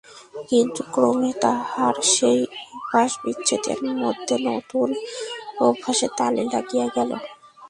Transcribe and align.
কিন্তু 0.49 0.81
ক্রমে 0.93 1.31
তাহার 1.43 1.95
সেই 2.13 2.39
অভ্যাসবিচ্ছেদের 2.75 3.79
মধ্যে 4.01 4.35
নূতন 4.45 4.89
অভ্যাসের 5.61 6.11
তালি 6.17 6.43
লাগিয়া 6.53 6.87
গেল। 6.95 7.11